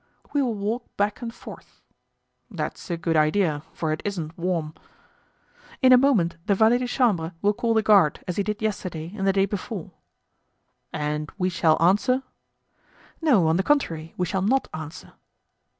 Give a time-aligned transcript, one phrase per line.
[0.33, 1.79] "We will walk back and forth."
[2.49, 4.73] "That's a good idea, for it isn't warm."
[5.79, 9.13] "In a moment the valet de chambre will call the guard, as he did yesterday
[9.15, 9.91] and the day before."
[10.91, 12.23] "And we shall answer?"
[13.21, 15.13] "No, on the contrary, we shall not answer."